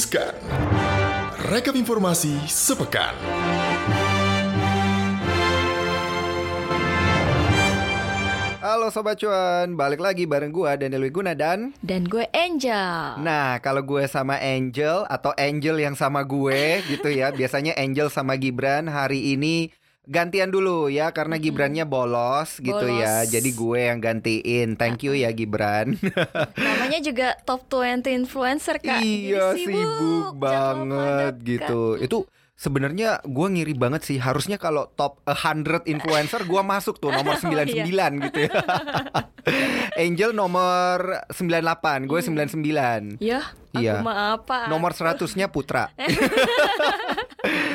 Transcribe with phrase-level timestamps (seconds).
[0.00, 0.32] Riskan.
[1.52, 3.12] Rekap informasi sepekan.
[8.64, 13.20] Halo Sobat Cuan, balik lagi bareng gua Daniel Wiguna dan Dan gue Angel.
[13.20, 18.40] Nah kalau gue sama Angel atau Angel yang sama gue gitu ya Biasanya Angel sama
[18.40, 19.68] Gibran hari ini
[20.04, 23.30] gantian dulu ya Karena Gibrannya bolos gitu ya Bolos.
[23.30, 26.00] Jadi gue yang gantiin Thank you ya Gibran
[26.56, 29.00] Namanya juga top 20 influencer kak.
[29.00, 32.18] Iya Jadi sibuk, jangan banget gitu Itu
[32.54, 37.48] sebenarnya gue ngiri banget sih Harusnya kalau top 100 influencer gue masuk tuh nomor 99
[37.50, 38.08] Oh, iya.
[38.20, 38.52] gitu ya
[40.04, 43.40] Angel nomor 98, gue 99 Ya,
[43.72, 44.02] aku Iya.
[44.02, 44.66] mah apa?
[44.66, 45.88] Nomor 100-nya Putra.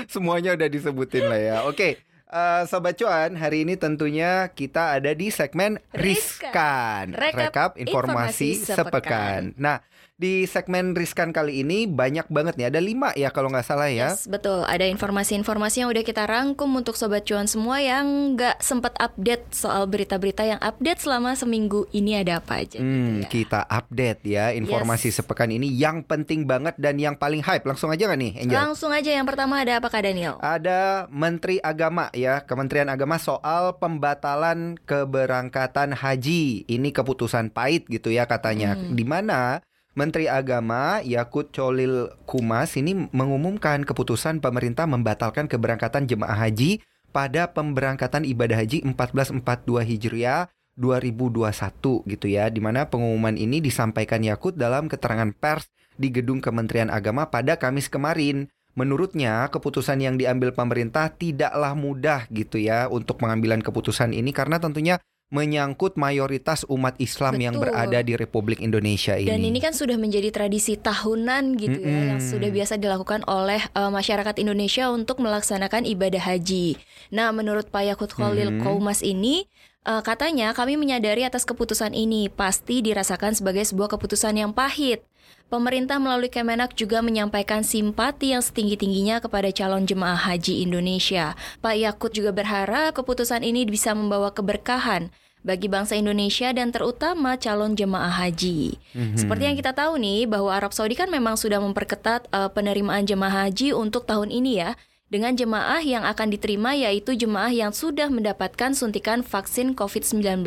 [0.06, 1.58] Semuanya udah disebutin lah ya.
[1.66, 7.14] Oke, eh, Sobat Cuan, hari ini tentunya kita ada di segmen Riskan.
[7.14, 7.40] Riskan.
[7.52, 9.42] Rekap informasi, informasi sepekan.
[9.58, 9.82] Nah,
[10.16, 12.72] di segmen Riskan kali ini banyak banget nih.
[12.72, 14.16] Ada lima ya kalau nggak salah ya.
[14.16, 14.64] Yes, betul.
[14.64, 19.84] Ada informasi-informasi yang udah kita rangkum untuk sobat cuan semua yang nggak sempat update soal
[19.92, 22.80] berita-berita yang update selama seminggu ini ada apa aja.
[22.80, 23.28] Hmm, gitu ya.
[23.28, 25.20] kita update ya informasi Yes.
[25.20, 27.68] sepekan ini yang penting banget dan yang paling hype.
[27.68, 28.56] Langsung aja nggak nih, Angel?
[28.56, 30.40] Langsung aja yang pertama ada apa kak Daniel?
[30.40, 36.64] Ada Menteri Agama ya, Kementerian Agama soal pembatalan keberangkatan haji.
[36.72, 38.80] Ini keputusan pahit gitu ya katanya.
[38.80, 38.96] Hmm.
[38.96, 39.60] Di mana
[39.96, 46.84] Menteri Agama Yakut Cholil Kumas ini mengumumkan keputusan pemerintah membatalkan keberangkatan jemaah haji
[47.16, 49.40] pada pemberangkatan ibadah haji 1442
[49.88, 52.52] Hijriah 2021 gitu ya.
[52.52, 57.88] Di mana pengumuman ini disampaikan Yakut dalam keterangan pers di gedung Kementerian Agama pada Kamis
[57.88, 58.52] kemarin.
[58.76, 65.00] Menurutnya, keputusan yang diambil pemerintah tidaklah mudah gitu ya untuk pengambilan keputusan ini karena tentunya
[65.34, 67.74] menyangkut mayoritas umat Islam yang Betul.
[67.74, 69.26] berada di Republik Indonesia ini.
[69.26, 72.10] Dan ini kan sudah menjadi tradisi tahunan gitu ya Mm-mm.
[72.14, 76.78] yang sudah biasa dilakukan oleh eh, masyarakat Indonesia untuk melaksanakan ibadah haji.
[77.10, 78.62] Nah, menurut Pak Yakut Khalil Mhm.
[78.62, 79.50] Kaumas ini
[79.82, 85.02] eh, katanya kami menyadari atas keputusan ini pasti dirasakan sebagai sebuah keputusan yang pahit.
[85.46, 91.38] Pemerintah melalui Kemenak juga menyampaikan simpati yang setinggi-tingginya kepada calon jemaah haji Indonesia.
[91.62, 95.14] Pak Yakut juga berharap keputusan ini bisa membawa keberkahan
[95.46, 98.82] bagi bangsa Indonesia dan terutama calon jemaah haji.
[98.98, 99.16] Mhm.
[99.22, 103.46] Seperti yang kita tahu nih bahwa Arab Saudi kan memang sudah memperketat eh, penerimaan jemaah
[103.46, 104.74] haji untuk tahun ini ya.
[105.06, 110.42] Dengan jemaah yang akan diterima yaitu jemaah yang sudah mendapatkan suntikan vaksin COVID-19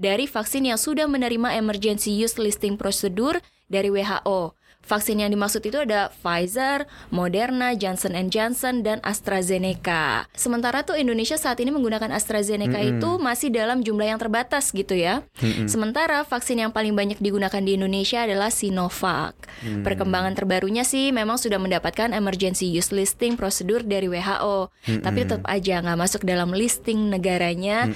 [0.00, 4.56] dari vaksin yang sudah menerima emergency use listing prosedur dari WHO.
[4.84, 10.28] Vaksin yang dimaksud itu ada Pfizer, Moderna, Johnson Johnson, dan AstraZeneca.
[10.36, 13.00] Sementara tuh Indonesia saat ini menggunakan AstraZeneca Mm-mm.
[13.00, 15.24] itu masih dalam jumlah yang terbatas gitu ya.
[15.40, 15.66] Mm-mm.
[15.66, 19.34] Sementara vaksin yang paling banyak digunakan di Indonesia adalah Sinovac.
[19.64, 19.80] Hmm.
[19.86, 24.68] Perkembangan terbarunya sih memang sudah mendapatkan emergency use listing prosedur dari WHO,
[25.00, 27.88] tapi tetap aja nggak masuk dalam listing negaranya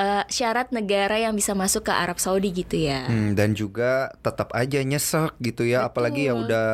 [0.00, 3.06] eh, syarat negara yang bisa masuk ke Arab Saudi gitu ya.
[3.06, 6.66] Hmm, dan juga tetap aja nyesek gitu ya, apalagi yang udah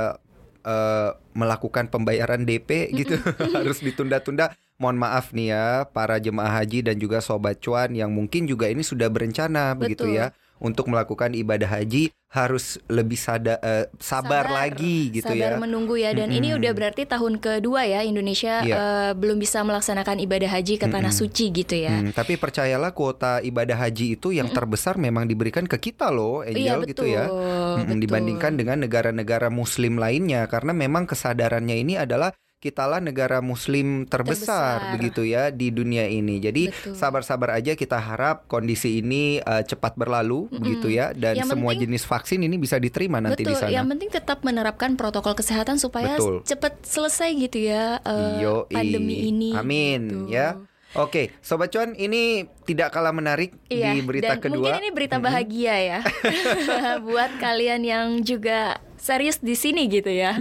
[0.62, 3.18] eh, melakukan pembayaran DP gitu
[3.58, 4.54] harus ditunda-tunda.
[4.78, 8.86] Mohon maaf nih ya para jemaah haji dan juga sobat cuan yang mungkin juga ini
[8.86, 10.18] sudah berencana begitu Betul.
[10.22, 10.26] ya
[10.58, 15.56] untuk melakukan ibadah haji harus lebih sada, eh, sabar, lagi gitu Sabar ya.
[15.56, 16.60] menunggu ya dan ini Mm-mm.
[16.60, 18.76] udah berarti tahun kedua ya Indonesia Iya.
[18.76, 21.22] eh, belum bisa melaksanakan ibadah haji ke tanah Mm-mm.
[21.24, 21.96] suci gitu ya.
[21.96, 26.84] Hmm, tapi percayalah kuota ibadah haji itu yang terbesar memang diberikan ke kita loh, Angel
[26.84, 27.24] iya gitu ya.
[27.32, 27.96] Mm-mm, betul.
[28.04, 34.92] dibandingkan dengan negara-negara muslim lainnya karena memang kesadarannya ini adalah kitalah negara muslim terbesar, Terbesar.
[34.92, 36.42] begitu ya di dunia ini.
[36.42, 41.70] Jadi sabar-sabar aja kita harap kondisi ini uh, cepat berlalu begitu ya dan Yang semua
[41.70, 43.70] penting- jenis vaksin ini bisa diterima nanti Betul, di sana.
[43.70, 46.42] yang penting tetap menerapkan protokol kesehatan supaya Betul.
[46.42, 48.02] cepat selesai gitu ya
[48.42, 48.66] Yoi.
[48.68, 49.50] pandemi ini.
[49.54, 50.34] Amin gitu.
[50.34, 50.58] ya.
[50.96, 54.72] Oke, sobat cuan ini tidak kalah menarik Iya, di berita dan kedua.
[54.72, 55.98] mungkin ini berita bahagia ya
[57.06, 60.34] buat kalian yang juga serius di sini gitu ya.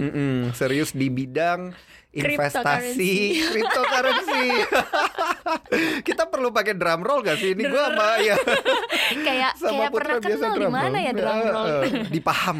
[0.50, 1.76] Serius di bidang
[2.20, 3.14] investasi
[3.50, 4.46] Cryptocurrency.
[6.06, 7.52] Kita perlu pakai drum roll gak sih?
[7.52, 8.36] Ini gue sama ya
[9.26, 10.94] kayak sama kayak Putra pernah biasa kenal drum roll.
[10.98, 11.68] ya drum roll.
[11.78, 12.56] eh, di paham.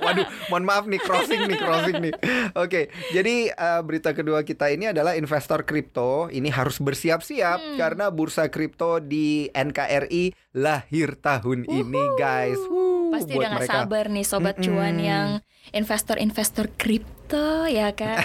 [0.00, 2.12] Waduh, mohon maaf nih crossing nih crossing nih.
[2.54, 2.80] Oke,
[3.10, 7.76] jadi eh, berita kedua kita ini adalah investor kripto ini harus bersiap-siap Hmm.
[7.76, 12.58] karena bursa kripto di NKRI lahir tahun ini guys.
[12.60, 13.74] Wuh, Pasti buat udah gak mereka.
[13.76, 15.04] sabar nih sobat cuan Mm-mm.
[15.04, 15.28] yang
[15.76, 18.18] investor-investor kripto ya kan.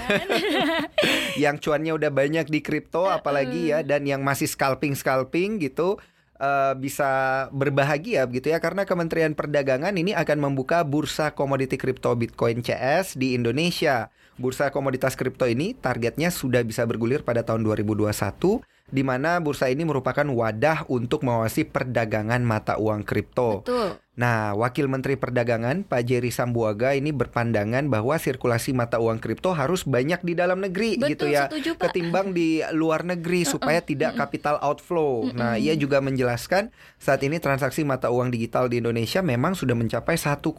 [1.44, 6.00] yang cuannya udah banyak di kripto apalagi ya dan yang masih scalping scalping gitu
[6.42, 12.64] uh, bisa berbahagia begitu ya karena Kementerian Perdagangan ini akan membuka bursa komoditi kripto Bitcoin
[12.64, 14.10] CS di Indonesia.
[14.38, 19.84] Bursa komoditas kripto ini targetnya sudah bisa bergulir pada tahun 2021 di mana bursa ini
[19.84, 23.66] merupakan wadah untuk mengawasi perdagangan mata uang kripto.
[23.66, 23.98] Betul.
[24.18, 29.86] Nah, Wakil Menteri Perdagangan Pak Jerry Sambuaga ini berpandangan bahwa sirkulasi mata uang kripto harus
[29.86, 31.94] banyak di dalam negeri Betul, gitu ya, setuju, Pak.
[31.94, 35.30] ketimbang di luar negeri supaya tidak capital outflow.
[35.38, 40.18] Nah, ia juga menjelaskan saat ini transaksi mata uang digital di Indonesia memang sudah mencapai
[40.18, 40.50] 1,7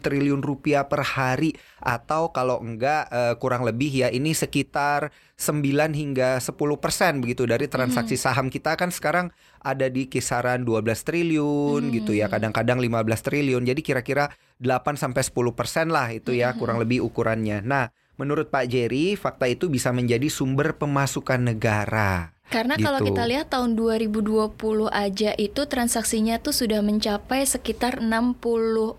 [0.00, 1.52] triliun rupiah per hari
[1.84, 5.62] atau kalau enggak eh, kurang lebih ya ini sekitar 9
[5.94, 9.30] hingga 10 persen begitu dari transaksi saham kita kan sekarang
[9.62, 15.54] ada di kisaran 12 triliun gitu ya kadang-kadang 15 triliun jadi kira-kira 8 sampai 10
[15.54, 20.26] persen lah itu ya kurang lebih ukurannya nah menurut Pak Jerry fakta itu bisa menjadi
[20.30, 23.12] sumber pemasukan negara Karena kalau Gitu.
[23.12, 28.96] kita lihat tahun 2020 aja itu transaksinya tuh sudah mencapai sekitar 64,8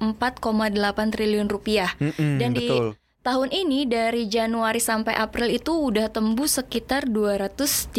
[1.10, 1.90] triliun rupiah.
[1.98, 2.99] Mm-mm, Dan di betul.
[3.22, 7.94] Tahun ini dari Januari sampai April itu udah tembus sekitar 237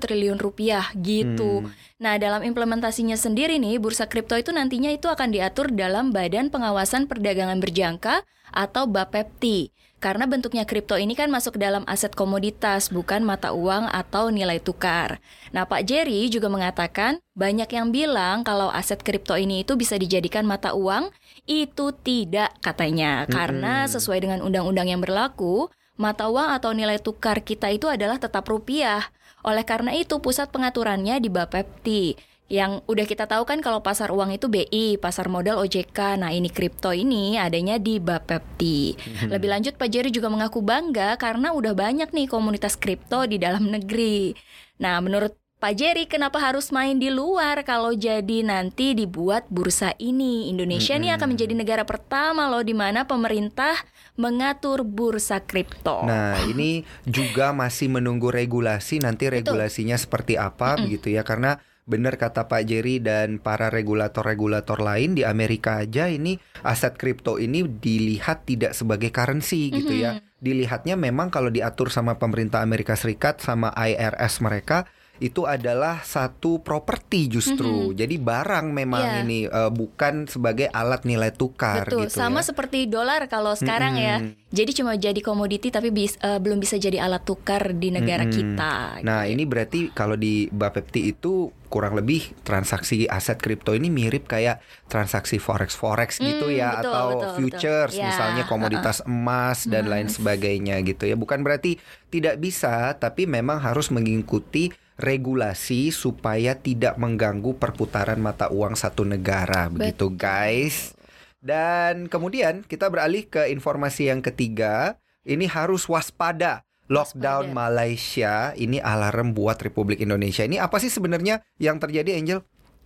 [0.00, 1.66] triliun rupiah gitu.
[1.66, 1.70] Hmm.
[2.02, 7.06] Nah, dalam implementasinya sendiri nih, bursa kripto itu nantinya itu akan diatur dalam Badan Pengawasan
[7.06, 9.70] Perdagangan Berjangka atau BAPEPTI.
[10.02, 15.22] Karena bentuknya kripto ini kan masuk dalam aset komoditas, bukan mata uang atau nilai tukar.
[15.54, 20.42] Nah, Pak Jerry juga mengatakan banyak yang bilang kalau aset kripto ini itu bisa dijadikan
[20.42, 21.14] mata uang,
[21.46, 23.26] itu tidak katanya.
[23.26, 25.68] Karena sesuai dengan undang-undang yang berlaku,
[25.98, 29.02] mata uang atau nilai tukar kita itu adalah tetap rupiah.
[29.42, 32.14] Oleh karena itu, pusat pengaturannya di Bapepti.
[32.52, 36.20] Yang udah kita tahu kan kalau pasar uang itu BI, pasar modal OJK.
[36.20, 38.92] Nah, ini kripto ini adanya di Bapepti.
[39.24, 43.72] Lebih lanjut Pak Jerry juga mengaku bangga karena udah banyak nih komunitas kripto di dalam
[43.72, 44.36] negeri.
[44.84, 50.50] Nah, menurut Pak Jerry, kenapa harus main di luar kalau jadi nanti dibuat bursa ini?
[50.50, 53.78] Indonesia nih akan menjadi negara pertama loh di mana pemerintah
[54.18, 56.02] mengatur bursa kripto.
[56.02, 62.50] Nah, ini juga masih menunggu regulasi nanti regulasinya seperti apa begitu ya karena benar kata
[62.50, 68.74] Pak Jerry dan para regulator-regulator lain di Amerika aja ini aset kripto ini dilihat tidak
[68.74, 70.18] sebagai currency gitu ya.
[70.42, 74.90] Dilihatnya memang kalau diatur sama pemerintah Amerika Serikat sama IRS mereka
[75.22, 77.94] itu adalah satu properti justru.
[77.94, 79.18] Jadi barang memang Iya.
[79.22, 82.50] ini eh, bukan sebagai alat nilai tukar Betul, gitu sama ya.
[82.50, 84.18] seperti dolar kalau sekarang ya.
[84.52, 88.34] Jadi cuma jadi komoditi tapi bis- eh, belum bisa jadi alat tukar di negara Mm-mm.
[88.34, 89.00] kita.
[89.00, 94.60] Nah, ini berarti kalau di Bapepti itu kurang lebih transaksi aset kripto ini mirip kayak
[94.86, 97.36] transaksi forex forex gitu Hmm, ya betul, atau betul, betul.
[97.38, 101.16] futures Ya, misalnya komoditas emas dan lain sebagainya gitu ya.
[101.16, 101.80] Bukan berarti
[102.12, 104.68] tidak bisa, tapi memang harus mengikuti
[105.02, 110.94] regulasi supaya tidak mengganggu perputaran mata uang satu negara begitu guys.
[111.42, 114.96] Dan kemudian kita beralih ke informasi yang ketiga.
[115.26, 116.62] Ini harus waspada.
[116.90, 117.56] Lockdown Waspada.
[117.56, 120.42] Malaysia ini alarm buat Republik Indonesia.
[120.46, 122.42] Ini apa sih sebenarnya yang terjadi Angel?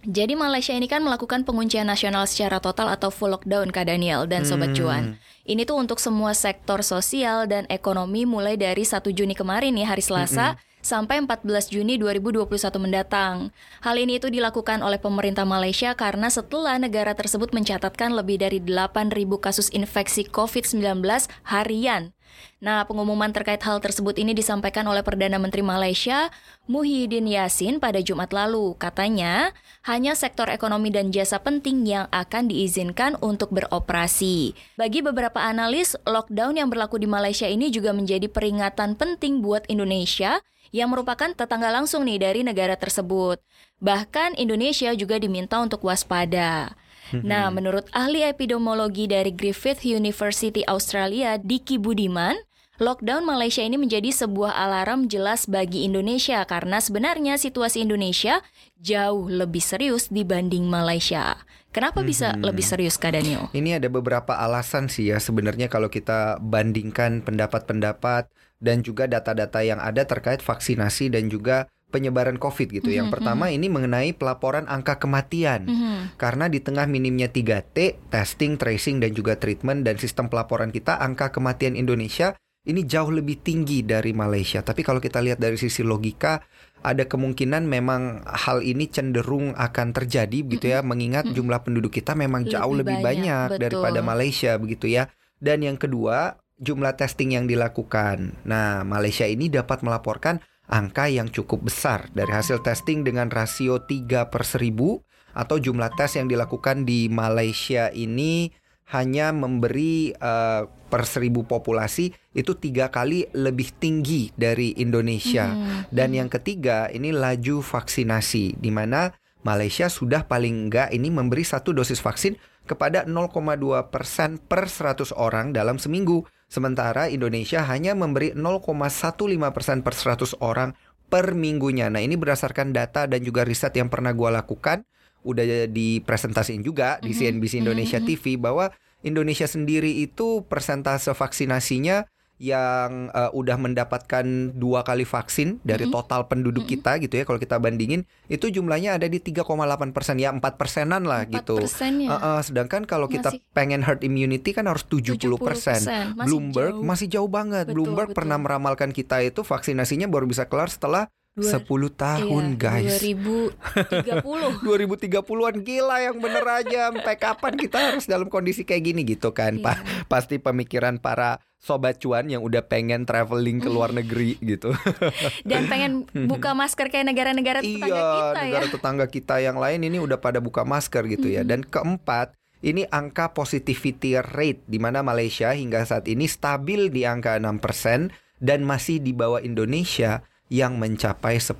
[0.06, 4.46] Jadi Malaysia ini kan melakukan penguncian nasional secara total atau full lockdown Kak Daniel dan
[4.46, 4.78] Sobat Hmm.
[4.78, 5.04] Cuan.
[5.42, 10.04] Ini tuh untuk semua sektor sosial dan ekonomi mulai dari 1 Juni kemarin nih hari
[10.04, 12.46] Selasa sampai 14 Juni 2021
[12.78, 13.50] mendatang.
[13.82, 19.10] Hal ini itu dilakukan oleh pemerintah Malaysia karena setelah negara tersebut mencatatkan lebih dari 8.000
[19.42, 21.02] kasus infeksi COVID-19
[21.50, 22.14] harian.
[22.56, 26.28] Nah, pengumuman terkait hal tersebut ini disampaikan oleh Perdana Menteri Malaysia,
[26.68, 28.76] Muhyiddin Yassin pada Jumat lalu.
[28.76, 29.52] Katanya,
[29.84, 34.56] hanya sektor ekonomi dan jasa penting yang akan diizinkan untuk beroperasi.
[34.76, 40.40] Bagi beberapa analis, lockdown yang berlaku di Malaysia ini juga menjadi peringatan penting buat Indonesia
[40.76, 43.40] yang merupakan tetangga langsung nih dari negara tersebut.
[43.80, 46.76] Bahkan Indonesia juga diminta untuk waspada.
[47.14, 52.34] Nah, menurut ahli epidemiologi dari Griffith University Australia, Diki Budiman,
[52.76, 58.40] lockdown Malaysia ini menjadi sebuah alarm jelas bagi Indonesia karena sebenarnya situasi Indonesia
[58.80, 61.40] jauh lebih serius dibanding Malaysia.
[61.76, 63.52] Kenapa bisa lebih serius, Kak Daniel?
[63.52, 68.32] Ini ada beberapa alasan sih ya sebenarnya kalau kita bandingkan pendapat-pendapat
[68.64, 72.88] dan juga data-data yang ada terkait vaksinasi dan juga penyebaran COVID gitu.
[72.88, 75.68] Yang pertama ini mengenai pelaporan angka kematian.
[75.68, 76.18] Mhm.
[76.18, 81.28] Karena di tengah minimnya 3T, testing, tracing dan juga treatment dan sistem pelaporan kita, angka
[81.28, 82.34] kematian Indonesia
[82.66, 84.58] ini jauh lebih tinggi dari Malaysia.
[84.60, 86.42] Tapi kalau kita lihat dari sisi logika,
[86.82, 92.46] ada kemungkinan memang hal ini cenderung akan terjadi begitu ya, mengingat jumlah penduduk kita memang
[92.46, 94.10] jauh Lebih lebih banyak, banyak, daripada betul.
[94.10, 95.06] Malaysia begitu ya.
[95.38, 98.42] Dan yang kedua, jumlah testing yang dilakukan.
[98.42, 104.26] Nah, Malaysia ini dapat melaporkan angka yang cukup besar dari hasil testing dengan rasio 3
[104.26, 105.06] per 1000
[105.36, 108.50] atau jumlah tes yang dilakukan di Malaysia ini
[108.94, 115.50] hanya memberi uh, per seribu populasi itu tiga kali lebih tinggi dari Indonesia.
[115.50, 115.90] Hmm.
[115.90, 119.10] Dan yang ketiga ini laju vaksinasi di mana
[119.42, 125.50] Malaysia sudah paling enggak ini memberi satu dosis vaksin kepada 0,2 persen per 100 orang
[125.54, 126.26] dalam seminggu.
[126.46, 130.74] Sementara Indonesia hanya memberi 0,15 persen per 100 orang
[131.06, 131.86] per minggunya.
[131.90, 134.82] Nah ini berdasarkan data dan juga riset yang pernah gue lakukan
[135.26, 137.62] udah dipresentasiin juga di CNBC mhm.
[137.66, 138.06] Indonesia mhm.
[138.06, 138.70] TV bahwa
[139.02, 142.06] Indonesia sendiri itu persentase vaksinasinya
[142.36, 145.96] yang uh, udah mendapatkan dua kali vaksin dari mm-hmm.
[145.96, 146.84] total penduduk mm-hmm.
[146.84, 149.48] kita gitu ya kalau kita bandingin itu jumlahnya ada di 3,8
[149.96, 151.56] persen ya empat persenan lah 4 gitu.
[151.64, 152.12] Ya?
[152.12, 155.80] Uh, uh, sedangkan kalau kita pengen herd immunity kan harus 70 persen.
[156.12, 156.84] Bloomberg jauh.
[156.84, 157.72] masih jauh banget.
[157.72, 158.18] Betul, Bloomberg betul.
[158.20, 161.68] pernah meramalkan kita itu vaksinasinya baru bisa kelar setelah Dua, 10
[162.00, 162.96] tahun iya, guys.
[162.96, 166.88] 2030 2030an gila yang bener aja.
[166.88, 169.60] Sampai kapan kita harus dalam kondisi kayak gini gitu kan?
[169.60, 169.64] Iya.
[169.68, 169.72] pa
[170.08, 174.72] Pasti pemikiran para sobat cuan yang udah pengen traveling ke luar negeri gitu.
[175.44, 178.44] Dan pengen buka masker kayak negara-negara tetangga iya, kita ya.
[178.48, 181.44] negara tetangga kita yang lain ini udah pada buka masker gitu ya.
[181.44, 182.32] Dan keempat
[182.64, 188.64] ini angka positivity rate di mana Malaysia hingga saat ini stabil di angka 6% dan
[188.64, 191.58] masih di bawah Indonesia yang mencapai 10%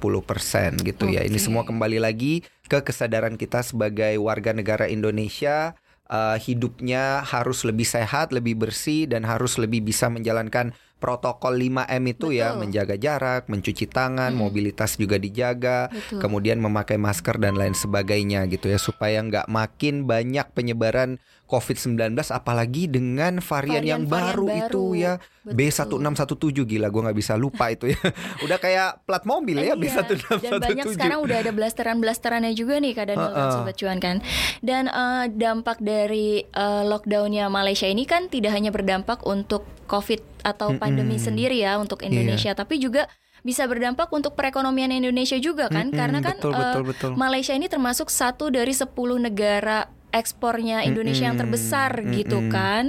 [0.87, 1.15] gitu okay.
[1.19, 1.23] ya.
[1.27, 5.75] Ini semua kembali lagi ke kesadaran kita sebagai warga negara Indonesia
[6.11, 12.33] uh, hidupnya harus lebih sehat, lebih bersih dan harus lebih bisa menjalankan protokol 5M itu
[12.33, 12.57] ya, Betul.
[12.57, 14.41] ya, menjaga jarak, mencuci tangan, hmm.
[14.41, 16.21] mobilitas juga dijaga, Betul.
[16.25, 22.91] kemudian memakai masker dan lain sebagainya gitu ya supaya nggak makin banyak penyebaran COVID-19 apalagi
[22.91, 25.13] dengan varian, varian yang varian baru, baru itu ya
[25.47, 28.01] B1617 gila gue nggak bisa lupa itu ya
[28.45, 29.75] udah kayak plat mobil ya iya.
[29.79, 33.51] B1617 dan banyak sekarang udah ada blasteran-blasterannya juga nih kadang uh, uh.
[33.55, 34.19] sobat cuan kan
[34.59, 40.75] dan uh, dampak dari uh, lockdownnya Malaysia ini kan tidak hanya berdampak untuk COVID atau
[40.75, 41.19] pandemi mm -hmm.
[41.19, 42.13] sendiri ya untuk iya.
[42.13, 42.59] Indonesia yeah.
[42.59, 43.11] tapi juga
[43.47, 47.11] bisa berdampak untuk perekonomian Indonesia juga kan mm -hmm, karena kan betul, uh, betul, betul.
[47.15, 48.91] Malaysia ini termasuk satu dari 10
[49.23, 51.29] negara ekspornya Indonesia mm -hmm.
[51.31, 52.15] yang terbesar mm -hmm.
[52.19, 52.85] gitu kan.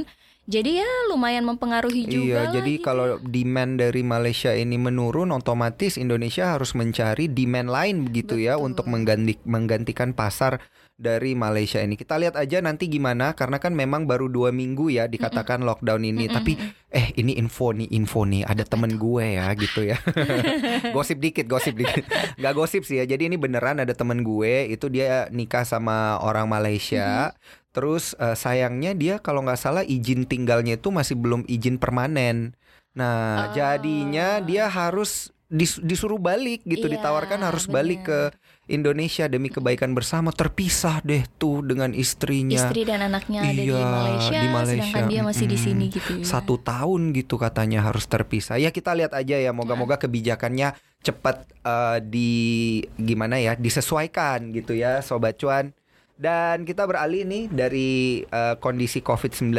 [0.47, 2.47] Jadi ya lumayan mempengaruhi juga.
[2.47, 2.87] Iya, jadi gitu.
[2.87, 8.63] kalau demand dari Malaysia ini menurun, otomatis Indonesia harus mencari demand lain begitu ya Betul.
[8.63, 10.63] ya untuk mengganti, menggantikan pasar
[10.95, 11.99] dari Malaysia ini.
[11.99, 15.69] Kita lihat aja nanti gimana, karena kan memang baru dua minggu ya dikatakan mm -mm.
[15.75, 16.25] lockdown ini.
[16.25, 16.35] Mm -mm.
[16.39, 16.51] Tapi
[16.95, 19.99] eh ini info nih, info nih, ada temen gue ya gitu ya.
[20.95, 22.07] gosip dikit, gosip dikit.
[22.39, 23.05] Gak gosip sih ya.
[23.05, 27.35] Jadi ini beneran ada temen gue, itu dia nikah sama orang Malaysia.
[27.35, 31.77] Mm -hmm Terus uh, sayangnya dia kalau nggak salah izin tinggalnya itu masih belum izin
[31.77, 32.57] permanen.
[32.97, 33.53] Nah, oh.
[33.53, 37.75] jadinya dia harus dis disuruh balik gitu, iya, ditawarkan harus bener.
[37.77, 38.19] balik ke
[38.67, 42.65] Indonesia demi kebaikan bersama terpisah deh tuh dengan istrinya.
[42.65, 45.57] Istri dan anaknya iya, ada di iya, Malaysia, di Malaysia, sedangkan dia masih hmm, di
[45.61, 46.25] sini gitu ya.
[46.25, 48.57] Satu tahun gitu katanya harus terpisah.
[48.57, 50.73] Ya kita lihat aja ya, moga-moga kebijakannya
[51.05, 55.76] cepat uh, di gimana ya, disesuaikan gitu ya, sobat cuan.
[56.17, 59.53] Dan kita beralih nih dari uh, kondisi COVID-19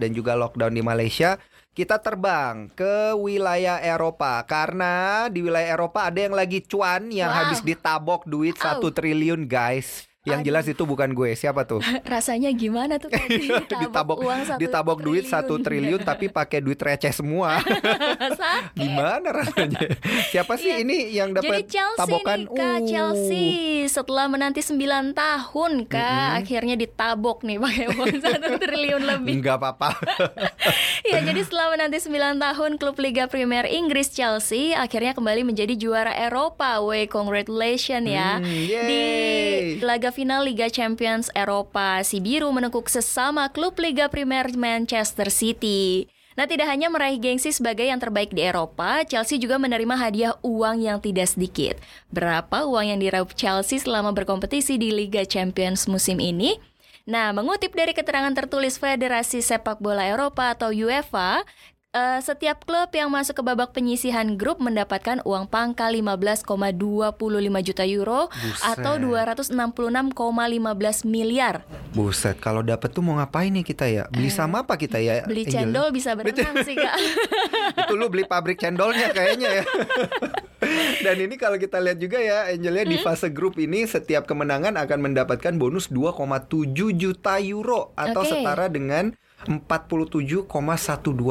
[0.00, 1.36] dan juga lockdown di Malaysia
[1.70, 7.46] kita terbang ke wilayah Eropa karena di wilayah Eropa ada yang lagi cuan yang wow.
[7.46, 10.09] habis ditabok duit satu triliun guys.
[10.28, 10.48] Yang Aduh.
[10.52, 11.32] jelas itu bukan gue.
[11.32, 11.80] Siapa tuh?
[12.12, 15.08] Rasanya gimana tuh tadi ditabok, ditabok uang satu ditabok triliun.
[15.16, 17.56] duit satu triliun tapi pakai duit receh semua.
[18.76, 19.80] gimana rasanya?
[20.28, 21.64] Siapa sih ya, ini yang dapat
[21.96, 22.44] tabokan?
[22.44, 22.84] Nih, Kak, uh.
[22.84, 23.48] Chelsea
[23.88, 26.38] setelah menanti 9 tahun Kak mm -hmm.
[26.44, 29.40] akhirnya ditabok nih pakai uang satu triliun lebih.
[29.40, 29.96] Enggak apa-apa.
[31.08, 36.12] ya, jadi setelah menanti 9 tahun klub Liga Premier Inggris Chelsea akhirnya kembali menjadi juara
[36.12, 36.76] Eropa.
[36.84, 38.36] Way congratulations ya.
[38.36, 39.02] Mm, Di
[39.80, 46.10] laga final Liga Champions Eropa, si biru menekuk sesama klub Liga Primer Manchester City.
[46.38, 50.86] Nah, tidak hanya meraih gengsi sebagai yang terbaik di Eropa, Chelsea juga menerima hadiah uang
[50.86, 51.74] yang tidak sedikit.
[52.14, 56.56] Berapa uang yang diraup Chelsea selama berkompetisi di Liga Champions musim ini?
[57.10, 61.42] Nah, mengutip dari keterangan tertulis Federasi Sepak Bola Eropa atau UEFA,
[61.90, 66.46] Uh, setiap klub yang masuk ke babak penyisihan grup mendapatkan uang pangkal 15,25
[67.66, 68.78] juta euro Buset.
[68.78, 70.14] atau 266,15
[71.02, 71.66] miliar.
[71.90, 74.06] Buset, kalau dapat tuh mau ngapain nih kita ya?
[74.06, 75.26] Beli uh, sama apa kita ya?
[75.26, 75.66] Beli Angel?
[75.66, 76.94] cendol bisa berenang sih kak.
[77.82, 79.64] Itu lu beli pabrik cendolnya kayaknya ya.
[81.10, 82.92] Dan ini kalau kita lihat juga ya Angelnya hmm?
[82.94, 88.30] di fase grup ini setiap kemenangan akan mendapatkan bonus 2,7 juta euro atau okay.
[88.30, 89.10] setara dengan
[89.48, 90.44] 47,12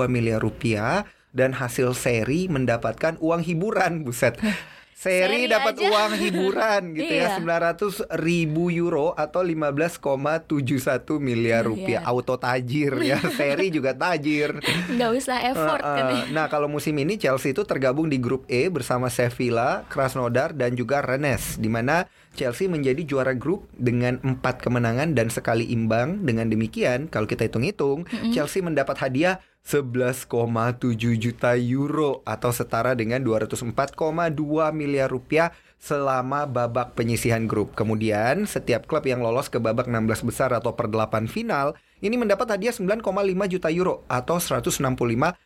[0.10, 4.38] miliar rupiah dan hasil seri mendapatkan uang hiburan, buset.
[5.00, 7.72] Seri, Seri dapat uang hiburan gitu ya Iya.
[7.72, 12.12] 900 ribu euro atau 15,71 miliar rupiah Miliar.
[12.12, 14.60] auto tajir ya seri juga tajir
[14.92, 16.24] nggak usah effort Uh, kan uh, ya.
[16.36, 21.00] Nah kalau musim ini Chelsea itu tergabung di grup E bersama Sevilla, Krasnodar dan juga
[21.00, 22.04] Rennes di mana
[22.36, 26.28] Chelsea menjadi juara grup dengan empat kemenangan dan sekali imbang.
[26.28, 28.04] Dengan demikian kalau kita hitung-hitung
[28.36, 30.50] Chelsea mendapat hadiah 11,7
[31.22, 33.94] juta euro atau setara dengan 204,2
[34.74, 37.78] miliar rupiah selama babak penyisihan grup.
[37.78, 42.58] Kemudian setiap klub yang lolos ke babak 16 besar atau per 8 final ini mendapat
[42.58, 43.06] hadiah 9,5
[43.46, 45.38] juta euro atau 165,8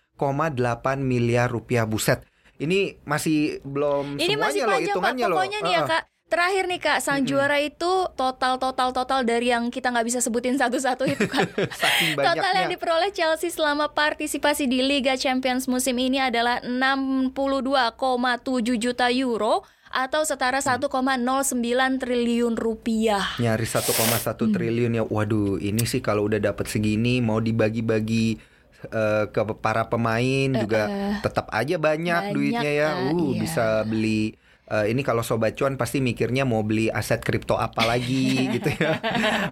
[1.03, 2.24] miliar rupiah buset.
[2.63, 4.88] Ini masih belum Ini semuanya masih loh panjang Pak.
[4.88, 5.36] hitungannya loh.
[5.36, 5.84] Pokoknya nih ya.
[5.84, 6.12] Kak.
[6.34, 10.58] Terakhir nih Kak, sang juara itu total total total dari yang kita nggak bisa sebutin
[10.58, 11.46] satu-satu itu kan.
[12.18, 19.62] Total yang diperoleh Chelsea selama partisipasi di Liga Champions musim ini adalah 62,7 juta euro
[19.94, 20.82] atau setara Hmm.
[20.82, 23.38] 1,09 triliun rupiah.
[23.38, 24.54] Nyaris 1,1 Hmm.
[24.58, 25.06] triliun ya.
[25.06, 28.42] Waduh, ini sih kalau udah dapat segini mau dibagi-bagi
[28.84, 30.92] eh, ke para pemain juga
[31.24, 32.90] tetap aja banyak, banyak, duitnya ya.
[33.16, 33.40] Uh, iya.
[33.40, 34.36] bisa beli
[34.70, 39.00] eh, ini kalau sobat cuan pasti mikirnya mau beli aset kripto apa lagi gitu ya.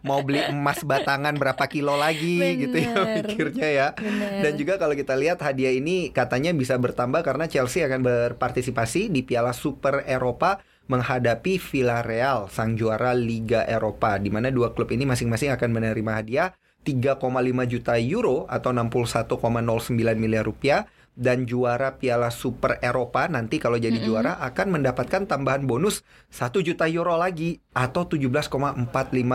[0.07, 3.25] Mau beli emas batangan berapa kilo lagi gitu ya Bener.
[3.27, 3.87] mikirnya ya.
[3.95, 4.41] Bener.
[4.45, 9.23] Dan juga kalau kita lihat hadiah ini katanya bisa bertambah karena Chelsea akan berpartisipasi di
[9.25, 15.53] Piala Super Eropa menghadapi Villarreal sang juara Liga Eropa di mana dua klub ini masing-masing
[15.55, 16.49] akan menerima hadiah
[16.81, 17.21] 3,5
[17.69, 24.39] juta euro atau 61,09 miliar rupiah dan juara Piala Super Eropa nanti kalau jadi juara
[24.41, 28.91] akan mendapatkan tambahan bonus 1 juta euro lagi atau 17,45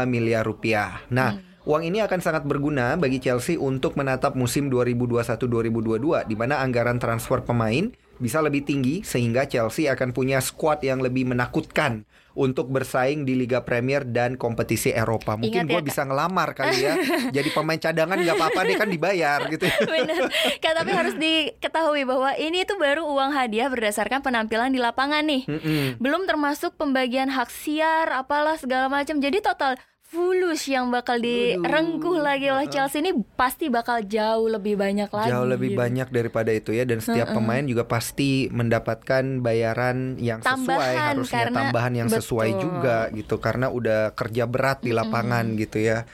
[0.08, 1.04] miliar rupiah.
[1.12, 7.02] Nah, Uang ini akan sangat berguna bagi Chelsea untuk menatap musim 2021-2022 di mana anggaran
[7.02, 12.04] transfer pemain bisa lebih tinggi sehingga Chelsea akan punya skuad yang lebih menakutkan
[12.36, 15.40] untuk bersaing di Liga Premier dan kompetisi Eropa.
[15.40, 15.88] Mungkin gue ya, Kak.
[15.88, 16.94] bisa ngelamar kali ya.
[17.36, 19.64] Jadi pemain cadangan nggak apa-apa deh kan dibayar gitu.
[19.64, 19.76] ya.
[19.88, 20.28] Bener.
[20.60, 25.48] Kak, tapi harus diketahui bahwa ini itu baru uang hadiah berdasarkan penampilan di lapangan nih.
[25.48, 25.96] Mm-mm.
[25.96, 29.16] Belum termasuk pembagian hak siar, apalah segala macam.
[29.16, 35.10] Jadi total fulus yang bakal direngkuh lagi oleh Chelsea ini pasti bakal jauh lebih banyak
[35.10, 35.28] lagi.
[35.28, 35.78] Jauh lebih gitu.
[35.78, 41.38] banyak daripada itu ya dan setiap pemain juga pasti mendapatkan bayaran yang sesuai Tambahan, harusnya
[41.42, 42.62] karena- tambahan yang sesuai betul.
[42.62, 46.06] juga gitu karena udah kerja berat di lapangan gitu ya.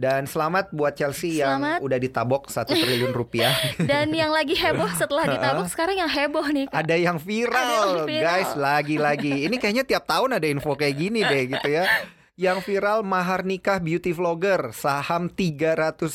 [0.00, 1.76] Dan selamat buat Chelsea Selamat.
[1.76, 3.52] yang udah ditabok satu triliun rupiah.
[3.84, 6.64] Dan yang lagi heboh setelah ditabok sekarang yang heboh nih.
[6.64, 6.80] Kak.
[6.80, 8.24] ada yang viral, Ada yang viral.
[8.24, 9.44] guys lagi-lagi.
[9.44, 11.84] Ini kayaknya tiap tahun ada info kayak gini deh gitu ya.
[12.40, 16.08] Yang viral mahar nikah beauty vlogger saham 305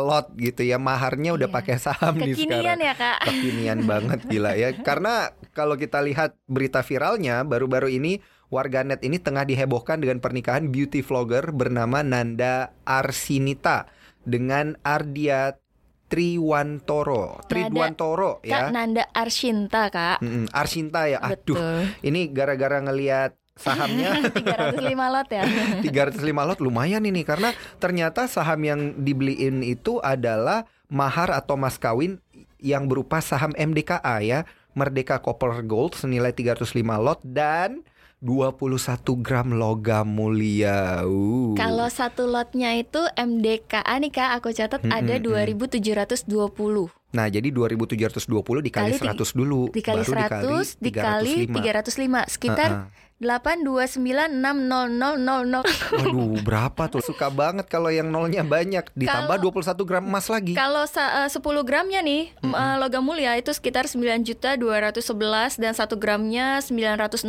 [0.00, 0.80] lot gitu ya.
[0.80, 1.56] Maharnya udah Iya.
[1.60, 2.48] pakai saham nih sekarang.
[2.72, 3.18] Kekinian ya kak.
[3.28, 4.72] kekinian banget gila ya.
[4.88, 11.04] Karena kalau kita lihat berita viralnya baru-baru ini warganet ini tengah dihebohkan dengan pernikahan beauty
[11.04, 13.92] vlogger bernama Nanda Arsinita
[14.24, 15.52] dengan Ardia
[16.08, 17.44] Triwantoro.
[17.44, 18.72] Triwantoro Kak ya.
[18.72, 20.24] Nanda Arshinta kak.
[20.24, 21.20] Mm-mm, Arsinta ya.
[21.20, 21.52] Aduh.
[21.52, 21.92] Betul.
[22.00, 25.42] Ini gara-gara ngelihat sahamnya 305 lot ya.
[25.84, 32.22] 305 lot lumayan ini karena ternyata saham yang dibeliin itu adalah mahar atau mas kawin
[32.58, 34.40] yang berupa saham MDKA ya,
[34.74, 37.82] Merdeka Copper Gold senilai 305 lot dan
[38.18, 41.06] 21 gram logam mulia.
[41.06, 41.54] Uh.
[41.54, 45.54] Kalau satu lotnya itu MDKA nih kak, aku catat Mm, ada mm, mm.
[45.54, 52.68] 2720 Nah, jadi 2720 dikali Kali ti- 100 dulu, dikali baru 100 dikali 305 sekitar
[52.68, 53.07] Heeh.
[53.18, 55.66] 829600000.
[55.90, 57.02] Waduh, berapa tuh?
[57.02, 60.54] Suka banget kalau yang nolnya banyak ditambah 21 gram emas lagi.
[60.54, 61.34] Kalau eh, 10
[61.66, 67.26] gramnya nih eh, logam mulia itu sekitar 9 juta 211 dan 1 gramnya 968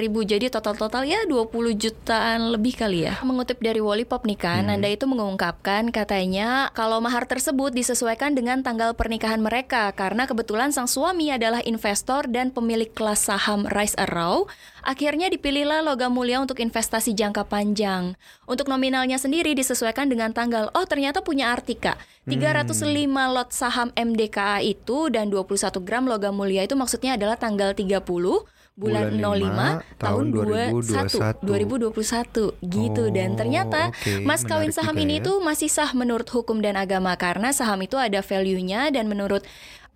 [0.00, 3.20] ribu jadi total-total ya 20 jutaan lebih kali ya.
[3.20, 8.96] Mengutip dari Wallipop nih kan, Anda itu mengungkapkan katanya kalau mahar tersebut disesuaikan dengan tanggal
[8.96, 14.48] pernikahan mereka karena kebetulan sang suami adalah investor dan pemilik kelas saham Rise Arrow.
[14.82, 18.16] Akhirnya dipilihlah logam mulia untuk investasi jangka panjang.
[18.44, 20.72] Untuk nominalnya sendiri disesuaikan dengan tanggal.
[20.72, 21.98] Oh, ternyata punya arti, Kak.
[22.28, 22.86] 305
[23.32, 28.04] lot saham MDKA itu dan 21 gram logam mulia itu maksudnya adalah tanggal 30
[28.80, 34.24] bulan, Bulan 05 5, tahun tahun 2021 2021 gitu dan Oh, ternyata oke.
[34.24, 35.24] mas kawin Menarik saham ini ya.
[35.28, 39.44] tuh masih sah menurut hukum dan agama karena saham itu ada value-nya dan menurut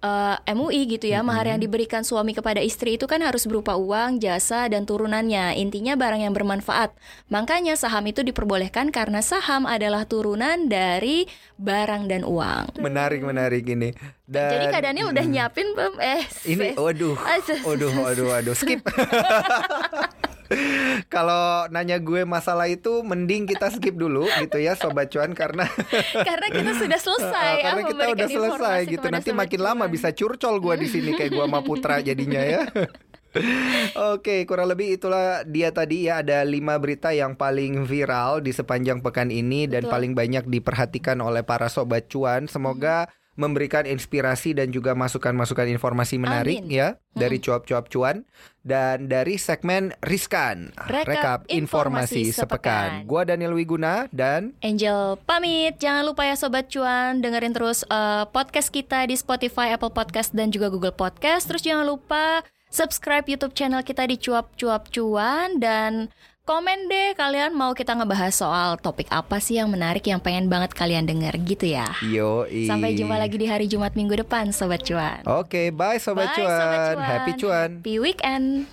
[0.04, 4.20] uh, MUI gitu ya, mahar yang diberikan suami kepada istri itu kan harus berupa uang,
[4.20, 5.56] jasa, dan turunannya.
[5.56, 6.92] Intinya barang yang bermanfaat.
[7.32, 11.24] Makanya saham itu diperbolehkan karena saham adalah turunan dari
[11.56, 12.76] barang dan uang.
[12.84, 13.96] Menarik menarik ini.
[14.24, 15.94] Dan Jadi keadaannya udah nyiapin belum?
[16.00, 17.16] Eh, ini waduh,
[17.64, 18.80] waduh, waduh, waduh, skip.
[21.14, 25.64] Kalau nanya gue masalah itu mending kita skip dulu gitu ya sobat cuan karena
[26.28, 29.06] karena kita sudah selesai ya karena kita udah selesai gitu.
[29.08, 29.94] Nanti makin lama Cuan.
[29.94, 32.62] bisa curcol gua di sini kayak gua sama Putra jadinya ya.
[34.14, 39.02] Oke, kurang lebih itulah dia tadi ya ada lima berita yang paling viral di sepanjang
[39.02, 39.92] pekan ini dan Betul.
[39.92, 42.46] paling banyak diperhatikan oleh para sobat cuan.
[42.46, 46.70] Semoga memberikan inspirasi dan juga masukan-masukan informasi menarik Amin.
[46.70, 48.22] ya dari cuap-cuap cuan
[48.62, 53.06] dan dari segmen Riskan Rekap Informasi Sepekan.
[53.06, 55.78] Gua Daniel Wiguna dan Angel pamit.
[55.82, 60.54] Jangan lupa ya Sobat Cuan dengerin terus eh, podcast kita di Spotify, Apple Podcast dan
[60.54, 61.50] juga Google Podcast.
[61.50, 66.10] Terus jangan lupa subscribe YouTube channel kita di Cuap Cuap Cuan dan
[66.44, 70.76] komen deh kalian mau kita ngebahas soal topik apa sih yang menarik yang pengen banget
[70.76, 71.88] kalian denger gitu ya.
[72.04, 75.24] Yo Sampai jumpa lagi di hari Jumat minggu depan Sobat Cuan.
[75.24, 76.52] Oke, bye sobat Bye, cuan.
[76.60, 77.08] Sobat Cuan.
[77.08, 77.70] Happy cuan.
[77.80, 78.68] Happy weekend.